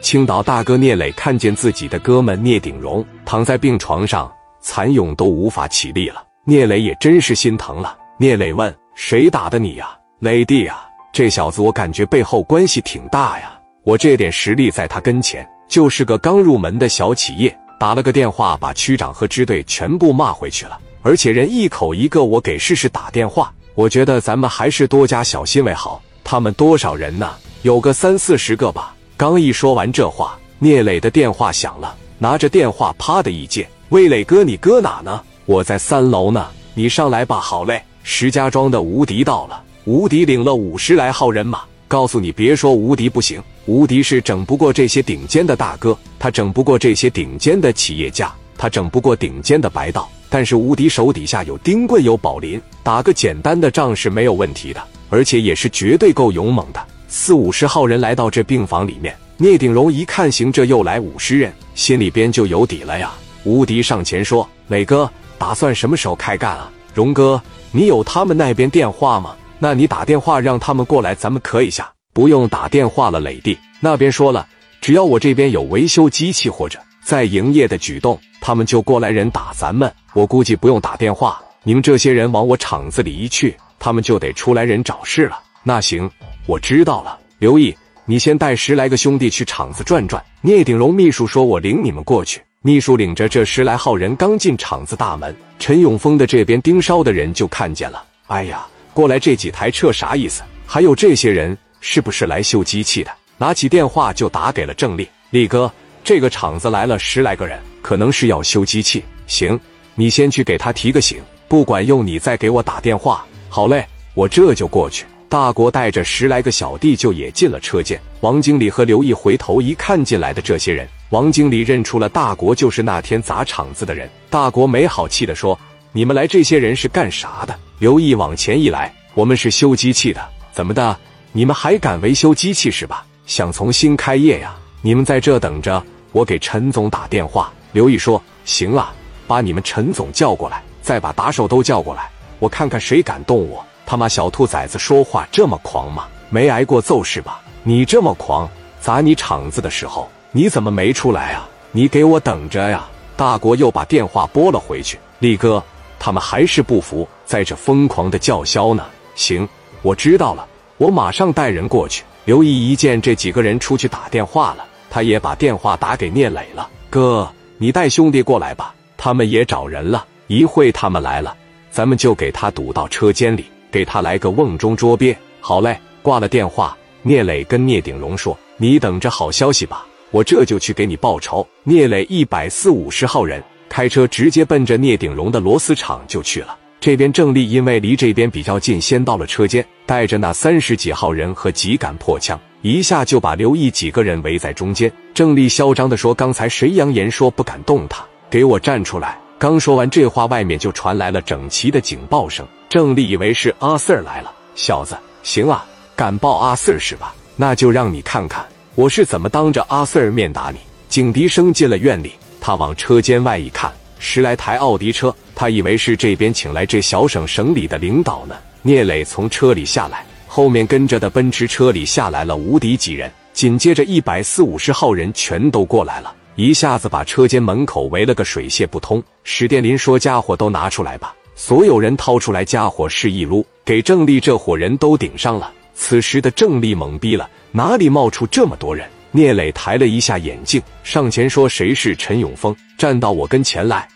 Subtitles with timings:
[0.00, 7.98] 青岛大哥聂磊看见自己的哥们聂鼎荣躺在病床上，蚕蛹都无法起立了，聂磊也真是心疼了。
[8.16, 13.58] 聂磊问：“谁打的你呀？”磊弟啊，这小子我感觉背后关系挺大呀。
[13.84, 23.52] 我这点实力在他跟前就是个刚入门的小企业，打了个电话把区长和支队全部骂回去了，而且人一口一个我给试试打电话。
[23.74, 26.00] 我觉得咱们还是多加小心为好。
[26.24, 27.30] 他们多少人呢？
[27.62, 28.94] 有个三四十个吧。
[29.18, 35.20] 刚一说完这话，聂磊的电话响了，拿着电话啪的一接：“魏磊哥，你搁哪呢？
[35.44, 37.82] 我在三楼呢，你上来吧。”好嘞。
[38.04, 41.62] 石家庄的无敌到了，无敌领了五十来号人马。
[41.88, 50.08] 告诉你，别说无敌不行，无敌是整不过这些顶尖的大哥，他整不过这些顶尖的企业家，他整不过顶尖的白道。
[50.28, 54.80] 但是无敌手底下有丁棍，有宝林，打个简单的仗是没有问题的，
[55.10, 56.80] 而且也是绝对够勇猛的。
[57.08, 63.12] 四五十号人来到这病房里面，聂鼎荣一看，行，这又来五十人，心里边就有底了呀。
[63.44, 67.40] 无敌上前说：“磊哥，打算什么时候开干啊？”荣哥。
[67.70, 69.36] 你有他们那边电话吗？
[69.58, 71.90] 那你打电话让他们过来，咱们可以下。
[72.14, 74.46] 不用打电话了，磊弟那边说了，
[74.80, 79.92] 只要我这边有维修机器或者在营业的举动，他们就过来人打咱们。
[80.14, 85.38] 我估计不用打电话，你们这些人往我厂子里一去，他们就得出来人找事了。
[85.62, 86.10] 那行，
[86.48, 87.18] 我知道了。
[87.40, 90.24] 刘毅，你先带十来个兄弟去厂子转转。
[90.40, 98.02] 聂鼎荣秘书说：“我领你们过去。”秘书领着这十来号人刚进厂子大门，陈永峰的这边盯梢的人就看见了。
[98.28, 100.42] 哎呀，过来这几台车啥意思？
[100.64, 103.10] 还有这些人是不是来修机器的？
[103.36, 105.70] 拿起电话就打给了郑丽丽哥，
[106.02, 109.04] 这个厂子来了十来个人，可能是要修机器。
[109.26, 109.60] 行，
[109.94, 113.22] 你先去给他提个醒，不管用你再给我打电话。
[113.50, 115.04] 好嘞，我这就过去。
[115.28, 118.00] 大国带着十来个小弟就也进了车间。
[118.20, 120.88] 王经理和刘毅回头一看进来的这些人。
[121.10, 124.08] 王经理认出了大国就是那天砸场子的人。
[124.30, 125.58] 大国没好气的说
[125.92, 130.96] ：“你们来这些人是干啥的？”刘毅往前一来：“我们是修机器的，怎么的？
[131.32, 133.04] 你们还敢维修机器是吧？
[133.26, 134.56] 想从新开业呀？
[134.80, 138.94] 你们在这等着，我给陈总打电话。”刘毅说：“行啊，
[139.26, 143.62] 把你们陈总叫过来，再把打手都叫过来，我看看谁敢动我。
[143.90, 146.04] 他妈小兔崽子说话这么狂吗？
[146.28, 147.40] 没挨过揍是吧？
[147.62, 148.46] 你这么狂，
[148.78, 151.48] 砸你场子的时候。”你怎么没出来啊？
[151.72, 152.86] 你给我等着呀！
[153.16, 154.98] 大国又把电话拨了回去。
[155.20, 155.64] 力哥，
[155.98, 158.84] 他们还是不服，在这疯狂的叫嚣呢。
[159.14, 159.48] 行，
[159.80, 162.04] 我知道了，我马上带人过去。
[162.26, 166.68] 刘毅一见这几个人出去打电话了，他也把电话打给聂磊了。
[166.90, 167.26] 哥，
[167.56, 170.04] 你带兄弟过来吧，他们也找人了。
[170.26, 171.34] 一会他们来了，
[171.70, 175.16] 咱们就给他堵到车间里，给他来个瓮中捉鳖。
[175.40, 181.46] 好嘞，挂了电话，聂磊跟聂鼎荣说：“你等着好消息吧。”我这就去给你报仇。
[181.64, 186.56] 聂磊一百四五十号人开车直接奔着聂鼎荣的螺丝厂就去了。
[186.80, 194.90] 这边郑丽因为离这边比较近，先到了车间，带着那三十几号人和几杆破枪，一下就把刘毅几个人围在中间。
[195.12, 198.02] 郑丽嚣张的说：“刚才谁扬言说不敢动他？
[198.30, 202.46] 给我站出来！”刚说完这话，外面就传来了整齐的警报声。
[202.68, 205.64] 郑丽以为是阿 Sir 来了，小子，行啊，
[205.96, 207.14] 敢报阿 Sir 是吧？
[207.34, 208.44] 那就让你看看。
[208.74, 210.58] 我是怎么当着阿 Sir 面打你？
[210.86, 212.12] 警笛声进了院里，
[212.42, 218.36] 他往车间外一看，十来台奥迪车，他以为是这边请来这小省省里的领导呢。
[218.60, 229.02] 聂磊从车里下来，后面跟着的奔驰车里下来了无敌几人，紧接着一百四五十号人全都过来了，一下子把车间门口围了个水泄不通。
[229.24, 235.52] 史殿林说：“家伙都拿出来吧！”所有人掏出来家伙是一撸，给郑丽这伙人都顶上了。
[235.72, 237.30] 此时的郑丽懵逼了。
[237.52, 238.84] 哪里冒出这么多人？
[239.12, 242.54] 聂磊抬了一下眼镜，上前说：“谁是陈永峰？
[242.76, 243.88] 站到我跟前来。”